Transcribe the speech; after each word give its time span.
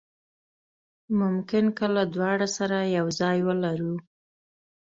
ممکن 1.19 1.65
کله 1.79 2.01
دواړه 2.13 2.47
سره 2.57 2.77
یو 2.97 3.07
ځای 3.19 3.37
ولرو. 3.47 3.93